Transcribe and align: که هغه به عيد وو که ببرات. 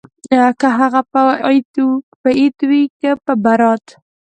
که 0.59 0.67
هغه 0.79 1.01
به 1.11 1.21
عيد 2.35 2.59
وو 2.69 2.81
که 2.99 3.09
ببرات. 3.25 3.85